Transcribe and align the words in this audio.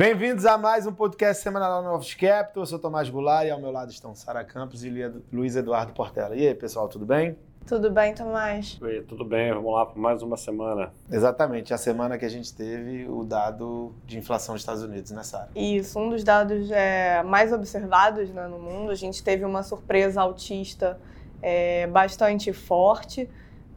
Bem-vindos 0.00 0.46
a 0.46 0.56
mais 0.56 0.86
um 0.86 0.94
podcast 0.94 1.42
semanal 1.42 1.82
da 1.82 1.86
Novos 1.90 2.14
Capital. 2.14 2.62
Eu 2.62 2.66
sou 2.66 2.78
Tomás 2.78 3.10
Goulart 3.10 3.46
e 3.46 3.50
ao 3.50 3.60
meu 3.60 3.70
lado 3.70 3.90
estão 3.90 4.14
Sara 4.14 4.42
Campos 4.42 4.82
e 4.82 4.90
Luiz 5.30 5.56
Eduardo 5.56 5.92
Portela. 5.92 6.34
E 6.34 6.48
aí, 6.48 6.54
pessoal, 6.54 6.88
tudo 6.88 7.04
bem? 7.04 7.36
Tudo 7.66 7.90
bem, 7.90 8.14
Tomás? 8.14 8.78
Oi, 8.80 9.02
tudo 9.02 9.26
bem, 9.26 9.52
vamos 9.52 9.70
lá 9.70 9.84
para 9.84 10.00
mais 10.00 10.22
uma 10.22 10.38
semana. 10.38 10.90
Exatamente, 11.12 11.74
a 11.74 11.76
semana 11.76 12.16
que 12.16 12.24
a 12.24 12.30
gente 12.30 12.50
teve 12.54 13.06
o 13.10 13.24
dado 13.24 13.94
de 14.06 14.16
inflação 14.16 14.54
dos 14.54 14.62
Estados 14.62 14.82
Unidos, 14.82 15.10
né, 15.10 15.22
Sara? 15.22 15.50
Isso, 15.54 15.98
um 15.98 16.08
dos 16.08 16.24
dados 16.24 16.70
é, 16.70 17.22
mais 17.22 17.52
observados 17.52 18.30
né, 18.30 18.48
no 18.48 18.58
mundo. 18.58 18.90
A 18.90 18.94
gente 18.94 19.22
teve 19.22 19.44
uma 19.44 19.62
surpresa 19.62 20.22
altista 20.22 20.98
é, 21.42 21.86
bastante 21.88 22.54
forte 22.54 23.28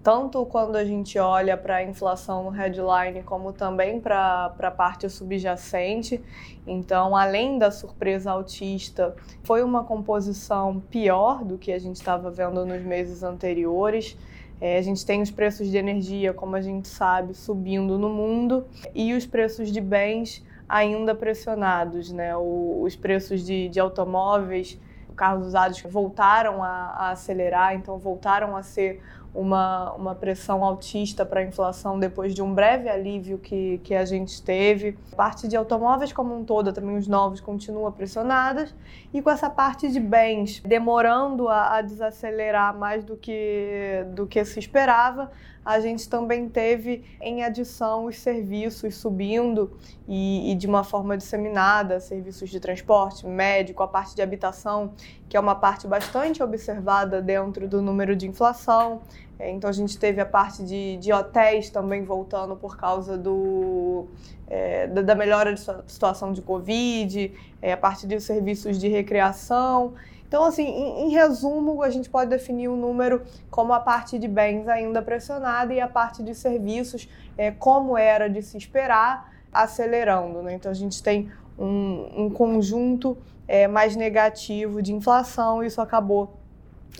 tanto 0.04 0.46
quando 0.46 0.76
a 0.76 0.84
gente 0.84 1.18
olha 1.18 1.56
para 1.56 1.78
a 1.78 1.84
inflação 1.84 2.44
no 2.44 2.50
headline, 2.50 3.24
como 3.24 3.54
também 3.54 4.02
para 4.02 4.54
a 4.60 4.72
parte 4.72 5.10
subjacente. 5.10 6.22
Então, 6.68 7.16
além 7.16 7.58
da 7.58 7.72
surpresa 7.72 8.32
altista, 8.32 9.16
foi 9.44 9.64
uma 9.64 9.86
composição 9.86 10.82
pior 10.92 11.46
do 11.46 11.58
que 11.58 11.72
a 11.72 11.80
gente 11.80 11.96
estava 11.96 12.30
vendo 12.30 12.66
nos 12.66 12.82
meses 12.84 13.24
anteriores. 13.24 14.18
É, 14.60 14.78
a 14.78 14.82
gente 14.82 15.06
tem 15.06 15.22
os 15.22 15.32
preços 15.32 15.70
de 15.70 15.78
energia, 15.78 16.34
como 16.34 16.58
a 16.58 16.62
gente 16.62 16.90
sabe, 16.90 17.34
subindo 17.34 17.98
no 17.98 18.10
mundo 18.10 18.66
e 18.94 19.14
os 19.14 19.26
preços 19.26 19.72
de 19.72 19.80
bens 19.80 20.46
ainda 20.68 21.16
pressionados. 21.16 22.12
Né? 22.12 22.36
O, 22.36 22.82
os 22.84 22.96
preços 22.96 23.46
de, 23.46 23.70
de 23.70 23.80
automóveis, 23.80 24.78
carros 25.16 25.48
usados 25.48 25.82
voltaram 25.82 26.62
a, 26.62 26.68
a 26.68 27.10
acelerar, 27.12 27.76
então 27.76 27.98
voltaram 27.98 28.56
a 28.58 28.64
ser 28.64 29.02
uma, 29.34 29.92
uma 29.94 30.16
pressão 30.16 30.64
altista 30.64 31.26
para 31.26 31.40
a 31.40 31.44
inflação 31.44 31.98
depois 31.98 32.36
de 32.36 32.42
um 32.42 32.54
breve 32.54 32.88
alívio 32.88 33.40
que, 33.40 33.80
que 33.84 33.96
a 33.96 34.06
gente 34.06 34.42
teve. 34.42 34.98
A 35.12 35.16
parte 35.16 35.48
de 35.48 35.56
automóveis 35.56 36.14
como 36.14 36.38
um 36.38 36.44
todo, 36.44 36.72
também 36.72 36.96
os 36.96 37.08
novos, 37.08 37.42
continua 37.42 37.92
pressionadas. 37.92 38.74
E 39.14 39.22
com 39.22 39.30
essa 39.30 39.50
parte 39.50 39.92
de 39.92 40.00
bens 40.00 40.62
demorando 40.62 41.50
a, 41.50 41.78
a 41.78 41.82
desacelerar 41.82 42.78
mais 42.78 43.04
do 43.04 43.18
que, 43.18 44.06
do 44.14 44.28
que 44.28 44.44
se 44.46 44.60
esperava, 44.60 45.32
a 45.66 45.80
gente 45.80 46.10
também 46.10 46.50
teve 46.50 47.04
em 47.22 47.44
adição 47.44 48.06
os 48.06 48.18
serviços 48.20 48.96
subindo 48.96 49.72
e, 50.08 50.52
e, 50.52 50.56
de 50.56 50.68
uma 50.68 50.84
forma 50.84 51.16
disseminada, 51.16 52.00
serviços 52.00 52.50
de 52.50 52.60
transporte, 52.60 53.26
médico, 53.26 53.82
a 53.82 53.88
parte 53.88 54.14
de 54.14 54.22
habitação, 54.22 54.94
que 55.30 55.38
é 55.38 55.40
uma 55.40 55.56
parte 55.56 55.88
bastante 55.88 56.44
observada 56.44 57.22
dentro 57.22 57.68
do 57.68 57.82
número 57.82 58.16
de 58.16 58.28
inflação. 58.28 59.02
É, 59.44 59.52
então 59.52 59.70
a 59.70 59.74
gente 59.74 59.98
teve 59.98 60.22
a 60.22 60.26
parte 60.26 60.64
de, 60.64 60.96
de 60.96 61.12
hotéis 61.12 61.70
também 61.70 62.06
voltando 62.06 62.56
por 62.56 62.78
causa 62.78 63.18
do, 63.18 64.08
é, 64.48 64.88
da 64.88 65.14
melhora 65.14 65.54
de 65.54 65.60
situação 65.86 66.32
de 66.32 66.42
Covid, 66.42 67.30
é, 67.62 67.74
a 67.74 67.78
parte 67.78 68.08
de 68.08 68.22
serviços 68.22 68.80
de 68.80 68.88
recreação. 68.88 69.96
Então, 70.26 70.46
assim, 70.46 70.64
em, 70.64 71.08
em, 71.08 71.10
resumo, 71.10 71.84
a 71.84 71.90
gente 71.90 72.10
pode 72.10 72.30
definir 72.30 72.70
o 72.70 72.78
número 72.78 73.22
como 73.52 73.74
a 73.74 73.82
parte 73.82 74.18
de 74.18 74.30
bens 74.30 74.66
ainda 74.70 75.02
pressionada 75.02 75.74
e 75.74 75.82
a 75.82 75.90
parte 75.90 76.24
de 76.24 76.34
serviços, 76.34 77.10
é, 77.38 77.52
como 77.52 77.98
era 77.98 78.30
de 78.30 78.42
se 78.42 78.58
esperar, 78.58 79.30
acelerando. 79.52 80.42
Né? 80.42 80.54
Então, 80.54 80.72
a 80.72 80.76
gente 80.76 81.04
tem 81.04 81.30
um, 81.60 82.26
um 82.26 82.30
conjunto 82.30 83.18
é, 83.46 83.68
mais 83.68 83.94
negativo 83.98 84.82
de 84.82 84.94
inflação, 84.94 85.62
isso 85.62 85.82
acabou 85.82 86.43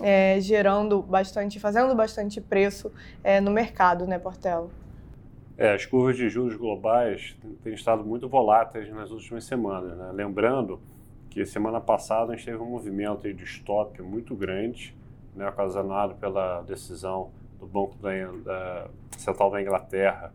é, 0.02 0.40
gerando 0.40 1.02
bastante, 1.02 1.60
fazendo 1.60 1.94
bastante 1.94 2.40
preço 2.40 2.90
é, 3.22 3.40
no 3.40 3.50
mercado, 3.50 4.06
né, 4.06 4.18
Portela? 4.18 4.68
É, 5.56 5.74
as 5.74 5.86
curvas 5.86 6.16
de 6.16 6.28
juros 6.28 6.56
globais 6.56 7.36
têm 7.62 7.74
estado 7.74 8.04
muito 8.04 8.28
voláteis 8.28 8.92
nas 8.92 9.10
últimas 9.10 9.44
semanas. 9.44 9.96
Né? 9.96 10.10
Lembrando 10.12 10.80
que 11.30 11.44
semana 11.46 11.80
passada 11.80 12.32
a 12.32 12.36
gente 12.36 12.44
teve 12.44 12.58
um 12.58 12.70
movimento 12.70 13.32
de 13.32 13.44
stop 13.44 14.00
muito 14.02 14.34
grande, 14.34 14.94
né, 15.34 15.48
ocasionado 15.48 16.14
pela 16.14 16.62
decisão 16.62 17.30
do 17.58 17.66
Banco 17.66 17.96
da, 17.98 18.10
da 18.44 18.88
Central 19.16 19.50
da 19.50 19.60
Inglaterra 19.60 20.32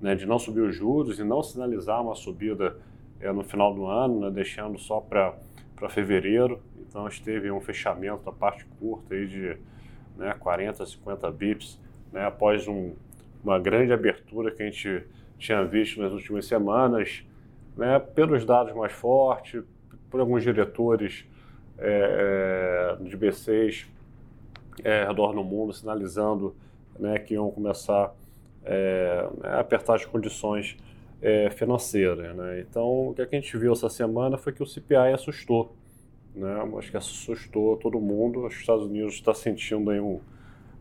né, 0.00 0.14
de 0.14 0.26
não 0.26 0.38
subir 0.38 0.60
os 0.60 0.74
juros 0.74 1.18
e 1.18 1.24
não 1.24 1.42
sinalizar 1.42 2.02
uma 2.02 2.14
subida 2.14 2.76
é, 3.20 3.32
no 3.32 3.42
final 3.42 3.72
do 3.74 3.86
ano, 3.86 4.20
né, 4.20 4.30
deixando 4.30 4.78
só 4.78 5.00
para 5.00 5.34
fevereiro. 5.88 6.60
Então, 6.78 7.06
a 7.06 7.10
gente 7.10 7.22
teve 7.22 7.50
um 7.50 7.60
fechamento 7.60 8.24
da 8.24 8.32
parte 8.32 8.64
curta 8.78 9.14
aí 9.14 9.26
de 9.26 9.56
né, 10.16 10.34
40, 10.38 10.84
50 10.86 11.30
bips, 11.30 11.80
né, 12.12 12.24
após 12.24 12.68
um, 12.68 12.94
uma 13.42 13.58
grande 13.58 13.92
abertura 13.92 14.50
que 14.50 14.62
a 14.62 14.66
gente 14.66 15.04
tinha 15.38 15.64
visto 15.64 16.00
nas 16.00 16.12
últimas 16.12 16.46
semanas, 16.46 17.24
né, 17.76 17.98
pelos 17.98 18.44
dados 18.44 18.74
mais 18.74 18.92
fortes, 18.92 19.62
por 20.10 20.20
alguns 20.20 20.42
diretores 20.42 21.24
é, 21.76 22.96
é 23.00 23.04
de 23.04 23.18
B6 23.18 23.86
é, 24.82 25.02
ao 25.02 25.08
redor 25.08 25.34
no 25.34 25.42
mundo 25.42 25.72
sinalizando 25.72 26.54
né, 26.98 27.18
que 27.18 27.34
iam 27.34 27.50
começar 27.50 28.14
é, 28.64 29.28
a 29.42 29.60
apertar 29.60 29.96
as 29.96 30.04
condições 30.04 30.76
é, 31.24 31.50
financeiras. 31.50 32.36
Né? 32.36 32.60
Então, 32.60 33.08
o 33.08 33.14
que 33.14 33.22
a 33.22 33.26
gente 33.26 33.56
viu 33.56 33.72
essa 33.72 33.88
semana 33.88 34.38
foi 34.38 34.52
que 34.52 34.62
o 34.62 34.66
CPI 34.66 35.12
assustou 35.12 35.74
né? 36.34 36.52
Acho 36.78 36.90
que 36.90 36.96
assustou 36.96 37.76
todo 37.76 38.00
mundo. 38.00 38.40
Acho 38.40 38.48
que 38.48 38.54
os 38.56 38.60
Estados 38.60 38.84
Unidos 38.84 39.14
está 39.14 39.32
sentindo 39.32 39.90
aí 39.90 40.00
um, 40.00 40.20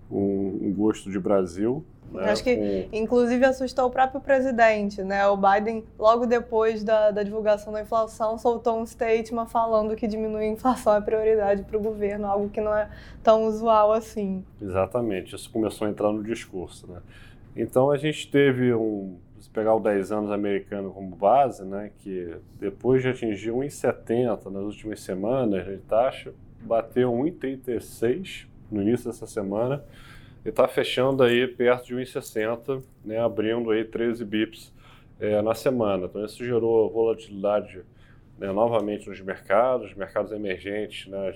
um, 0.09 0.59
um, 0.64 0.74
gosto 0.74 1.12
de 1.12 1.20
Brasil. 1.20 1.86
Né? 2.12 2.30
Acho 2.30 2.44
que, 2.44 2.56
Com... 2.56 2.98
inclusive, 2.98 3.46
assustou 3.46 3.86
o 3.86 3.90
próprio 3.90 4.20
presidente, 4.20 5.03
né? 5.03 5.26
O 5.28 5.38
Biden, 5.38 5.84
logo 5.98 6.26
depois 6.26 6.84
da, 6.84 7.12
da 7.12 7.24
divulgação 7.24 7.72
da 7.72 7.82
inflação, 7.82 8.38
soltou 8.38 8.80
um 8.80 8.86
statement 8.86 9.46
falando 9.48 9.96
que 9.96 10.08
diminuir 10.08 10.46
a 10.46 10.48
inflação 10.48 10.96
é 10.96 11.02
prioridade 11.02 11.64
para 11.64 11.78
o 11.78 11.82
governo, 11.82 12.28
algo 12.28 12.50
que 12.50 12.62
não 12.62 12.76
é 12.76 12.90
tão 13.22 13.46
usual 13.46 13.92
assim. 13.92 14.44
Exatamente, 14.62 15.36
isso 15.36 15.50
começou 15.52 15.88
a 15.88 15.90
entrar 15.90 16.12
no 16.12 16.24
discurso, 16.24 16.92
né? 16.92 17.00
Então, 17.56 17.92
a 17.92 17.98
gente 17.98 18.30
teve 18.32 18.74
um 18.74 19.18
se 19.44 19.50
pegar 19.50 19.76
o 19.76 19.80
10 19.81 20.14
anos 20.14 20.31
americano 20.31 20.90
como 20.94 21.14
base, 21.18 21.66
né, 21.66 21.92
que 22.00 22.34
depois 22.62 23.02
de 23.02 23.09
atingir 23.09 23.52
1,70 23.52 24.46
nas 24.50 24.64
últimas 24.64 25.02
semanas 25.02 25.66
de 25.66 25.80
taxa, 25.80 26.34
bateu 26.62 27.12
1,36 27.12 28.48
no 28.72 28.82
início 28.82 29.12
dessa 29.12 29.28
semana 29.28 29.84
e 30.46 30.48
está 30.48 30.66
fechando 30.66 31.24
aí 31.24 31.46
perto 31.46 31.88
de 31.88 31.94
1,60, 31.94 32.82
né, 33.03 33.20
abrindo 33.20 33.70
aí 33.72 33.84
13 33.84 34.24
bips 34.24 34.74
é, 35.20 35.42
na 35.42 35.53
semana. 35.53 36.06
Então 36.06 36.24
isso 36.24 36.46
gerou 36.46 36.90
volatilidade 36.90 37.82
né, 38.40 38.50
novamente 38.50 39.09
nos 39.09 39.20
mercados, 39.20 39.94
mercados 39.94 40.32
emergentes, 40.32 41.12
né, 41.12 41.34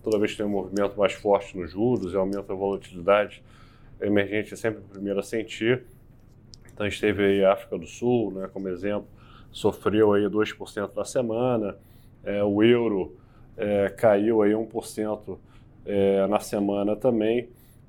toda 0.00 0.16
vez 0.16 0.30
que 0.30 0.36
tem 0.36 0.46
um 0.46 0.50
movimento 0.50 0.96
mais 0.96 1.12
forte 1.12 1.58
nos 1.58 1.72
juros 1.72 2.12
e 2.12 2.16
aumenta 2.16 2.52
a 2.52 2.56
volatilidade, 2.56 3.42
emergente 4.00 4.54
é 4.54 4.56
sempre 4.56 4.78
o 4.78 4.84
primeiro 4.84 5.18
a 5.18 5.24
sentir. 5.24 5.97
Então 6.78 6.86
a 6.86 6.90
gente 6.90 7.00
teve 7.00 7.24
aí 7.24 7.44
a 7.44 7.54
África 7.54 7.76
do 7.76 7.88
Sul, 7.88 8.30
né, 8.30 8.48
como 8.52 8.68
exemplo, 8.68 9.08
sofreu 9.50 10.12
aí 10.12 10.22
2% 10.26 10.94
na 10.94 11.04
semana, 11.04 11.76
é, 12.22 12.40
o 12.44 12.62
euro 12.62 13.16
é, 13.56 13.88
caiu 13.88 14.42
aí 14.42 14.52
1% 14.52 15.38
é, 15.84 16.24
na 16.28 16.38
semana 16.38 16.94
também, 16.94 17.48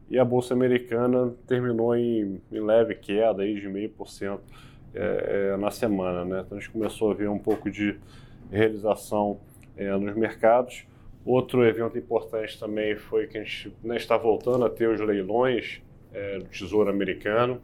e 0.10 0.18
a 0.18 0.26
Bolsa 0.26 0.56
Americana 0.56 1.32
terminou 1.46 1.96
em, 1.96 2.42
em 2.52 2.60
leve 2.60 2.96
queda 2.96 3.44
aí 3.44 3.62
de 3.62 3.68
0,5% 3.68 4.40
é, 4.96 5.52
é, 5.54 5.58
na 5.58 5.70
semana. 5.70 6.26
Né? 6.26 6.42
Então 6.44 6.58
a 6.58 6.60
gente 6.60 6.72
começou 6.72 7.12
a 7.12 7.14
ver 7.14 7.30
um 7.30 7.38
pouco 7.38 7.70
de 7.70 7.96
realização 8.52 9.40
é, 9.78 9.96
nos 9.96 10.16
mercados. 10.16 10.84
Outro 11.24 11.64
evento 11.64 11.96
importante 11.96 12.60
também 12.60 12.96
foi 12.96 13.28
que 13.28 13.38
a 13.38 13.44
gente 13.44 13.72
né, 13.84 13.98
está 13.98 14.18
voltando 14.18 14.66
a 14.66 14.70
ter 14.70 14.90
os 14.90 15.00
leilões 15.00 15.80
do 16.40 16.46
Tesouro 16.46 16.90
Americano 16.90 17.62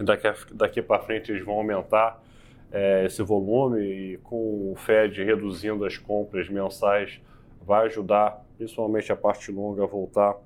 daqui, 0.00 0.54
daqui 0.54 0.82
para 0.82 1.00
frente 1.02 1.30
eles 1.30 1.44
vão 1.44 1.54
aumentar 1.54 2.22
é, 2.72 3.04
esse 3.04 3.22
volume 3.22 3.80
e 3.80 4.18
com 4.18 4.72
o 4.72 4.76
Fed 4.76 5.22
reduzindo 5.22 5.84
as 5.84 5.96
compras 5.96 6.48
mensais 6.48 7.20
vai 7.64 7.86
ajudar 7.86 8.44
principalmente 8.56 9.12
a 9.12 9.16
parte 9.16 9.50
longa 9.50 9.84
a 9.84 9.86
voltar 9.86 10.36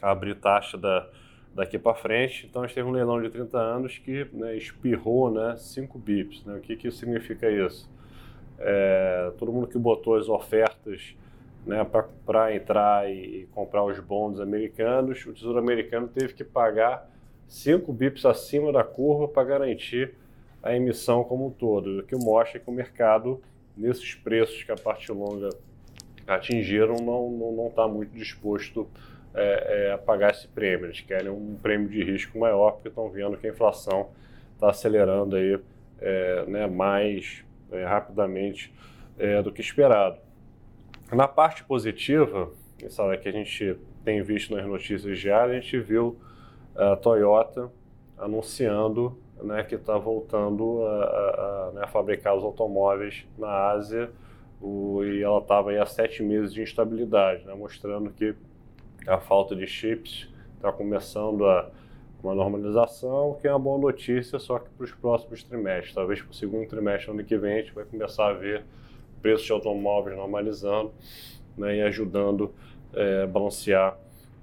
a 0.00 0.10
abrir 0.10 0.34
taxa 0.34 0.78
da, 0.78 1.06
daqui 1.54 1.78
para 1.78 1.94
frente. 1.94 2.46
Então 2.46 2.62
a 2.62 2.66
gente 2.66 2.74
teve 2.74 2.88
um 2.88 2.92
leilão 2.92 3.20
de 3.20 3.28
30 3.28 3.58
anos 3.58 3.98
que 3.98 4.26
né, 4.32 4.56
espirrou 4.56 5.30
né, 5.30 5.56
5 5.56 5.98
bips. 5.98 6.44
Né? 6.44 6.56
O 6.56 6.60
que, 6.60 6.76
que 6.76 6.90
significa 6.90 7.50
isso? 7.50 7.90
É, 8.58 9.32
todo 9.38 9.52
mundo 9.52 9.66
que 9.66 9.78
botou 9.78 10.16
as 10.16 10.28
ofertas 10.28 11.14
né, 11.66 11.86
para 12.24 12.54
entrar 12.54 13.10
e, 13.10 13.42
e 13.42 13.46
comprar 13.52 13.84
os 13.84 13.98
bons 14.00 14.40
americanos, 14.40 15.24
o 15.26 15.32
Tesouro 15.32 15.58
Americano 15.58 16.08
teve 16.08 16.32
que 16.34 16.44
pagar 16.44 17.08
5 17.50 17.92
bips 17.92 18.24
acima 18.24 18.72
da 18.72 18.84
curva 18.84 19.26
para 19.26 19.42
garantir 19.42 20.14
a 20.62 20.74
emissão 20.74 21.24
como 21.24 21.48
um 21.48 21.50
todo, 21.50 21.98
o 21.98 22.02
que 22.04 22.14
mostra 22.14 22.60
que 22.60 22.70
o 22.70 22.72
mercado, 22.72 23.42
nesses 23.76 24.14
preços 24.14 24.62
que 24.62 24.70
a 24.70 24.76
parte 24.76 25.10
longa 25.10 25.48
atingiram, 26.26 26.94
não 26.96 27.66
está 27.68 27.88
muito 27.88 28.12
disposto 28.12 28.88
é, 29.34 29.88
é, 29.88 29.92
a 29.92 29.98
pagar 29.98 30.30
esse 30.30 30.46
prêmio. 30.46 30.86
Eles 30.86 31.00
querem 31.00 31.28
um 31.28 31.56
prêmio 31.60 31.88
de 31.88 32.04
risco 32.04 32.38
maior, 32.38 32.72
porque 32.72 32.88
estão 32.88 33.10
vendo 33.10 33.36
que 33.36 33.48
a 33.48 33.50
inflação 33.50 34.10
está 34.54 34.70
acelerando 34.70 35.34
aí, 35.34 35.58
é, 36.00 36.44
né, 36.46 36.66
mais 36.68 37.44
é, 37.72 37.84
rapidamente 37.84 38.72
é, 39.18 39.42
do 39.42 39.50
que 39.50 39.60
esperado. 39.60 40.18
Na 41.12 41.26
parte 41.26 41.64
positiva, 41.64 42.52
essa 42.80 43.16
que 43.16 43.28
a 43.28 43.32
gente 43.32 43.76
tem 44.04 44.22
visto 44.22 44.54
nas 44.54 44.64
notícias 44.64 45.18
diárias, 45.18 45.56
a 45.56 45.60
gente 45.60 45.80
viu 45.80 46.16
a 46.74 46.96
Toyota 46.96 47.70
anunciando 48.18 49.16
né, 49.42 49.62
que 49.62 49.74
está 49.74 49.96
voltando 49.96 50.84
a, 50.84 51.04
a, 51.04 51.68
a, 51.68 51.72
né, 51.72 51.86
fabricar 51.86 52.36
os 52.36 52.44
automóveis 52.44 53.26
na 53.38 53.70
Ásia 53.70 54.10
o, 54.60 55.02
e 55.02 55.22
ela 55.22 55.38
estava 55.38 55.72
há 55.72 55.86
sete 55.86 56.22
meses 56.22 56.52
de 56.52 56.60
instabilidade, 56.62 57.44
né, 57.46 57.54
mostrando 57.54 58.10
que 58.10 58.34
a 59.06 59.18
falta 59.18 59.56
de 59.56 59.66
chips 59.66 60.28
está 60.56 60.70
começando 60.70 61.46
a 61.46 61.70
uma 62.22 62.34
normalização, 62.34 63.38
que 63.40 63.48
é 63.48 63.50
uma 63.50 63.58
boa 63.58 63.78
notícia, 63.78 64.38
só 64.38 64.58
que 64.58 64.68
para 64.68 64.84
os 64.84 64.92
próximos 64.92 65.42
trimestres. 65.42 65.94
Talvez 65.94 66.20
para 66.20 66.30
o 66.30 66.34
segundo 66.34 66.68
trimestre 66.68 67.06
do 67.06 67.12
ano 67.12 67.24
que 67.24 67.36
vem 67.38 67.54
a 67.54 67.60
gente 67.62 67.72
vai 67.72 67.84
começar 67.84 68.28
a 68.28 68.32
ver 68.34 68.62
preços 69.22 69.46
de 69.46 69.52
automóveis 69.52 70.16
normalizando 70.16 70.92
né, 71.56 71.76
e 71.76 71.82
ajudando 71.82 72.52
é, 72.92 73.22
a 73.22 73.26
balancear 73.26 73.96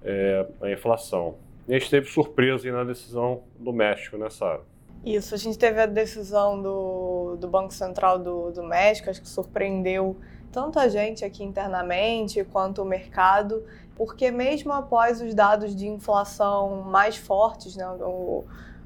é, 0.03 0.47
a 0.61 0.71
inflação. 0.71 1.35
A 1.67 1.73
gente 1.73 1.89
teve 1.89 2.09
surpresa 2.09 2.71
na 2.71 2.83
decisão 2.83 3.43
do 3.59 3.73
México, 3.73 4.17
né, 4.17 4.29
Sara? 4.29 4.61
Isso, 5.05 5.35
a 5.35 5.37
gente 5.37 5.57
teve 5.57 5.81
a 5.81 5.85
decisão 5.85 6.61
do, 6.61 7.37
do 7.39 7.47
Banco 7.47 7.73
Central 7.73 8.17
do, 8.19 8.51
do 8.51 8.63
México, 8.63 9.09
acho 9.09 9.21
que 9.21 9.27
surpreendeu 9.27 10.15
tanto 10.51 10.79
a 10.79 10.87
gente 10.87 11.23
aqui 11.23 11.43
internamente 11.43 12.43
quanto 12.45 12.81
o 12.81 12.85
mercado, 12.85 13.63
porque 13.95 14.31
mesmo 14.31 14.71
após 14.71 15.21
os 15.21 15.33
dados 15.33 15.75
de 15.75 15.87
inflação 15.87 16.83
mais 16.83 17.17
fortes, 17.17 17.75
né, 17.75 17.87
o, 17.87 18.45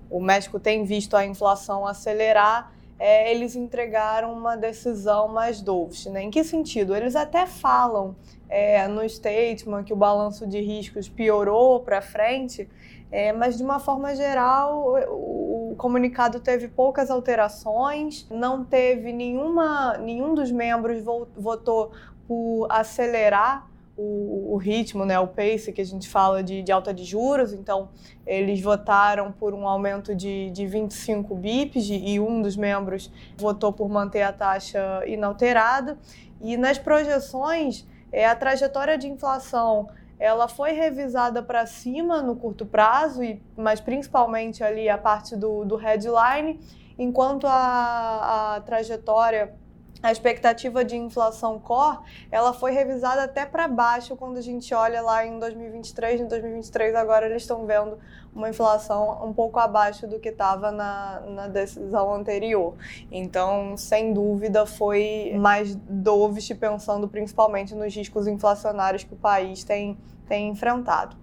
o 0.10 0.20
México 0.20 0.60
tem 0.60 0.84
visto 0.84 1.16
a 1.16 1.26
inflação 1.26 1.86
acelerar, 1.88 2.74
é, 3.04 3.32
eles 3.32 3.56
entregaram 3.56 4.32
uma 4.32 4.56
decisão 4.56 5.28
mais 5.28 5.60
dovish. 5.60 6.06
Né? 6.06 6.22
Em 6.22 6.30
que 6.30 6.44
sentido? 6.44 6.96
Eles 6.96 7.16
até 7.16 7.48
falam 7.48 8.16
é, 8.48 8.88
no 8.88 9.04
statement 9.10 9.84
que 9.84 9.92
o 9.92 9.96
balanço 9.96 10.46
de 10.46 10.62
riscos 10.62 11.10
piorou 11.10 11.80
para 11.80 12.00
frente, 12.00 12.70
é, 13.12 13.34
mas 13.34 13.58
de 13.58 13.64
uma 13.64 13.80
forma 13.80 14.16
geral 14.16 14.94
o, 15.10 15.72
o, 15.72 15.76
comunicado 15.78 16.40
teve 16.42 16.68
poucas 16.68 17.10
alterações, 17.10 18.28
não 18.30 18.64
teve 18.64 19.12
nenhuma, 19.12 19.98
nenhum 19.98 20.36
dos 20.36 20.52
membros 20.52 21.04
votou 21.36 21.92
por 22.28 22.68
acelerar 22.70 23.68
o, 24.02 24.54
o, 24.54 24.58
ritmo, 24.58 25.06
né, 25.06 25.20
o 25.20 25.28
pace 25.28 25.72
que 25.72 25.82
a 25.82 25.86
gente 25.86 26.10
fala 26.10 26.42
de, 26.42 26.64
de, 26.64 26.72
alta 26.72 26.94
de 26.94 27.04
juros. 27.04 27.54
Então, 27.54 27.90
eles 28.26 28.60
votaram 28.62 29.32
por 29.32 29.54
um 29.54 29.68
aumento 29.68 30.16
de, 30.16 30.50
de 30.50 30.66
25 30.66 31.36
bips 31.36 31.88
e 31.90 32.20
um 32.20 32.42
dos 32.42 32.58
membros 32.58 33.12
votou 33.38 33.72
por 33.72 33.88
manter 33.88 34.24
a 34.24 34.34
taxa 34.34 35.04
inalterada. 35.06 35.98
E 36.42 36.58
nas 36.58 36.80
projeções, 36.80 37.86
é, 38.12 38.26
a 38.26 38.36
trajetória 38.36 38.98
de 38.98 39.08
inflação 39.08 39.88
ela 40.18 40.48
foi 40.48 40.72
revisada 40.72 41.42
para 41.42 41.66
cima 41.66 42.22
no 42.22 42.36
curto 42.36 42.64
prazo, 42.64 43.24
e, 43.24 43.42
mas 43.58 43.82
principalmente 43.82 44.64
ali 44.64 44.88
a 44.88 44.98
parte 44.98 45.36
do, 45.36 45.66
do 45.66 45.76
headline, 45.76 46.60
enquanto 46.98 47.48
a, 47.48 48.56
a 48.56 48.62
trajetória 48.62 49.56
a 50.02 50.12
expectativa 50.12 50.84
de 50.84 50.96
inflação 50.96 51.60
core, 51.60 52.00
ela 52.32 52.54
foi 52.54 52.72
revisada 52.72 53.24
até 53.24 53.46
para 53.46 53.68
baixo 53.68 54.16
quando 54.16 54.38
a 54.38 54.42
gente 54.42 54.74
olha 54.74 55.02
lá 55.02 55.26
em 55.26 55.38
2023. 55.38 56.22
Em 56.22 56.28
2023 56.28 56.96
agora 56.96 57.28
eles 57.28 57.44
estão 57.44 57.66
vendo 57.66 58.00
uma 58.34 58.50
inflação 58.50 59.24
um 59.26 59.34
pouco 59.34 59.60
abaixo 59.60 60.08
do 60.08 60.20
que 60.20 60.30
estava 60.30 60.72
na, 60.72 61.22
na 61.28 61.48
decisão 61.48 62.14
anterior. 62.14 62.76
Então, 63.12 63.76
sem 63.78 64.14
dúvida, 64.14 64.66
foi 64.66 65.34
mais 65.38 65.76
dovish 65.76 66.54
pensando 66.54 67.08
principalmente 67.08 67.76
nos 67.76 67.96
riscos 67.96 68.28
inflacionários 68.28 69.04
que 69.04 69.14
o 69.14 69.18
país 69.18 69.64
tem, 69.64 69.98
tem 70.28 70.50
enfrentado. 70.50 71.16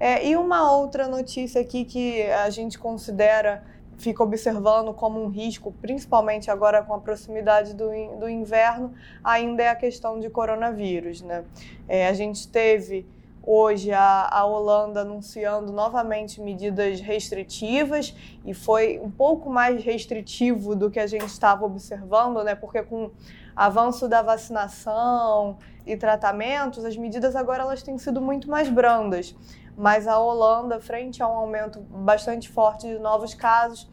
É, 0.00 0.26
e 0.26 0.36
uma 0.36 0.72
outra 0.72 1.06
notícia 1.06 1.60
aqui 1.60 1.84
que 1.84 2.22
a 2.22 2.50
gente 2.50 2.78
considera 2.78 3.62
fica 3.98 4.22
observando 4.22 4.92
como 4.92 5.22
um 5.22 5.28
risco, 5.28 5.72
principalmente 5.80 6.50
agora 6.50 6.82
com 6.82 6.94
a 6.94 7.00
proximidade 7.00 7.74
do, 7.74 7.88
do 8.18 8.28
inverno, 8.28 8.92
ainda 9.22 9.62
é 9.62 9.68
a 9.68 9.74
questão 9.74 10.18
de 10.18 10.28
coronavírus. 10.28 11.22
Né? 11.22 11.44
É, 11.88 12.08
a 12.08 12.12
gente 12.12 12.48
teve 12.48 13.06
hoje 13.46 13.92
a, 13.92 14.28
a 14.30 14.44
Holanda 14.44 15.02
anunciando 15.02 15.70
novamente 15.72 16.40
medidas 16.40 17.00
restritivas 17.00 18.14
e 18.44 18.54
foi 18.54 18.98
um 18.98 19.10
pouco 19.10 19.50
mais 19.50 19.84
restritivo 19.84 20.74
do 20.74 20.90
que 20.90 20.98
a 20.98 21.06
gente 21.06 21.26
estava 21.26 21.64
observando, 21.64 22.42
né? 22.42 22.54
porque 22.54 22.82
com 22.82 23.10
avanço 23.54 24.08
da 24.08 24.22
vacinação 24.22 25.58
e 25.86 25.96
tratamentos, 25.96 26.84
as 26.84 26.96
medidas 26.96 27.36
agora 27.36 27.62
elas 27.62 27.82
têm 27.82 27.98
sido 27.98 28.20
muito 28.20 28.50
mais 28.50 28.68
brandas 28.68 29.34
mas 29.76 30.06
a 30.06 30.18
Holanda, 30.18 30.80
frente 30.80 31.22
a 31.22 31.28
um 31.28 31.32
aumento 31.32 31.80
bastante 31.80 32.48
forte 32.48 32.86
de 32.86 32.98
novos 32.98 33.34
casos, 33.34 33.90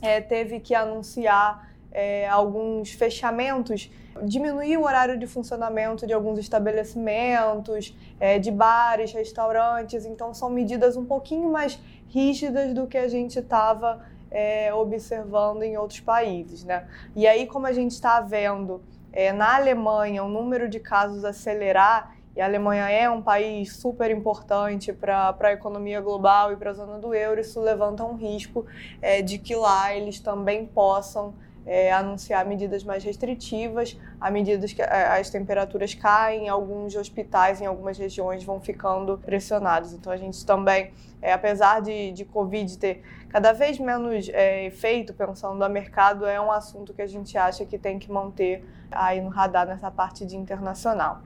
é, 0.00 0.20
teve 0.20 0.60
que 0.60 0.74
anunciar 0.74 1.70
é, 1.90 2.28
alguns 2.28 2.92
fechamentos, 2.92 3.90
diminuir 4.24 4.76
o 4.76 4.84
horário 4.84 5.18
de 5.18 5.26
funcionamento 5.26 6.06
de 6.06 6.12
alguns 6.12 6.38
estabelecimentos, 6.38 7.96
é, 8.20 8.38
de 8.38 8.50
bares, 8.50 9.12
restaurantes. 9.12 10.04
Então, 10.04 10.32
são 10.34 10.50
medidas 10.50 10.96
um 10.96 11.04
pouquinho 11.04 11.50
mais 11.50 11.78
rígidas 12.08 12.72
do 12.74 12.86
que 12.86 12.98
a 12.98 13.08
gente 13.08 13.38
estava 13.38 14.04
é, 14.30 14.72
observando 14.74 15.62
em 15.62 15.76
outros 15.76 16.00
países. 16.00 16.64
Né? 16.64 16.86
E 17.14 17.26
aí, 17.26 17.46
como 17.46 17.66
a 17.66 17.72
gente 17.72 17.92
está 17.92 18.20
vendo 18.20 18.82
é, 19.12 19.32
na 19.32 19.56
Alemanha 19.56 20.22
o 20.22 20.28
número 20.28 20.68
de 20.68 20.78
casos 20.78 21.24
acelerar, 21.24 22.15
e 22.36 22.40
a 22.40 22.44
Alemanha 22.44 22.90
é 22.90 23.08
um 23.08 23.22
país 23.22 23.76
super 23.76 24.10
importante 24.10 24.92
para 24.92 25.34
a 25.40 25.52
economia 25.52 26.02
global 26.02 26.52
e 26.52 26.56
para 26.56 26.70
a 26.70 26.74
zona 26.74 26.98
do 26.98 27.14
euro. 27.14 27.40
Isso 27.40 27.58
levanta 27.62 28.04
um 28.04 28.14
risco 28.14 28.66
é, 29.00 29.22
de 29.22 29.38
que 29.38 29.56
lá 29.56 29.94
eles 29.94 30.20
também 30.20 30.66
possam 30.66 31.32
é, 31.64 31.90
anunciar 31.90 32.44
medidas 32.44 32.84
mais 32.84 33.02
restritivas, 33.02 33.98
à 34.20 34.30
medida 34.30 34.66
que 34.66 34.82
as 34.82 35.30
temperaturas 35.30 35.94
caem, 35.94 36.48
alguns 36.48 36.94
hospitais 36.94 37.60
em 37.60 37.66
algumas 37.66 37.96
regiões 37.96 38.44
vão 38.44 38.60
ficando 38.60 39.16
pressionados. 39.16 39.94
Então 39.94 40.12
a 40.12 40.16
gente 40.18 40.44
também, 40.44 40.92
é, 41.22 41.32
apesar 41.32 41.80
de, 41.80 42.12
de 42.12 42.24
Covid 42.26 42.78
ter 42.78 43.02
cada 43.30 43.52
vez 43.52 43.78
menos 43.80 44.28
é, 44.28 44.66
efeito, 44.66 45.14
pensando 45.14 45.58
no 45.58 45.68
mercado, 45.70 46.26
é 46.26 46.40
um 46.40 46.52
assunto 46.52 46.92
que 46.92 47.00
a 47.00 47.06
gente 47.06 47.36
acha 47.36 47.64
que 47.64 47.78
tem 47.78 47.98
que 47.98 48.12
manter 48.12 48.62
aí 48.90 49.22
no 49.22 49.30
radar 49.30 49.66
nessa 49.66 49.90
parte 49.90 50.24
de 50.26 50.36
internacional. 50.36 51.22